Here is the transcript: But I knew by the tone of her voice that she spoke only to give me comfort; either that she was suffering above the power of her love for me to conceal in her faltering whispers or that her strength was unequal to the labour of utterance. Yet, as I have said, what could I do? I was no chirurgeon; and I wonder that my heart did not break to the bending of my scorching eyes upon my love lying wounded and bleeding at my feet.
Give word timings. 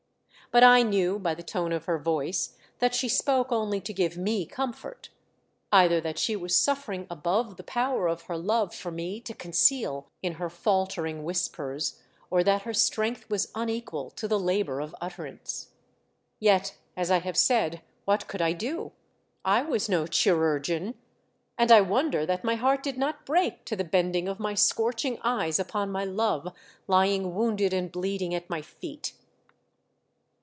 But 0.53 0.65
I 0.65 0.83
knew 0.83 1.17
by 1.17 1.33
the 1.33 1.43
tone 1.43 1.71
of 1.71 1.85
her 1.85 1.97
voice 1.97 2.57
that 2.79 2.93
she 2.93 3.07
spoke 3.07 3.53
only 3.53 3.79
to 3.79 3.93
give 3.93 4.17
me 4.17 4.45
comfort; 4.45 5.07
either 5.71 6.01
that 6.01 6.19
she 6.19 6.35
was 6.35 6.53
suffering 6.57 7.07
above 7.09 7.55
the 7.55 7.63
power 7.63 8.09
of 8.09 8.23
her 8.23 8.35
love 8.37 8.75
for 8.75 8.91
me 8.91 9.21
to 9.21 9.33
conceal 9.33 10.09
in 10.21 10.33
her 10.33 10.49
faltering 10.49 11.23
whispers 11.23 12.01
or 12.29 12.43
that 12.43 12.63
her 12.63 12.73
strength 12.73 13.29
was 13.29 13.49
unequal 13.55 14.09
to 14.09 14.27
the 14.27 14.37
labour 14.37 14.81
of 14.81 14.93
utterance. 14.99 15.69
Yet, 16.37 16.75
as 16.97 17.09
I 17.09 17.19
have 17.19 17.37
said, 17.37 17.81
what 18.03 18.27
could 18.27 18.41
I 18.41 18.51
do? 18.51 18.91
I 19.45 19.61
was 19.61 19.87
no 19.87 20.05
chirurgeon; 20.05 20.95
and 21.57 21.71
I 21.71 21.79
wonder 21.79 22.25
that 22.25 22.43
my 22.43 22.55
heart 22.55 22.83
did 22.83 22.97
not 22.97 23.25
break 23.25 23.63
to 23.67 23.77
the 23.77 23.85
bending 23.85 24.27
of 24.27 24.37
my 24.37 24.55
scorching 24.55 25.17
eyes 25.21 25.59
upon 25.59 25.93
my 25.93 26.03
love 26.03 26.51
lying 26.87 27.35
wounded 27.35 27.71
and 27.73 27.89
bleeding 27.89 28.35
at 28.35 28.49
my 28.49 28.61
feet. 28.61 29.13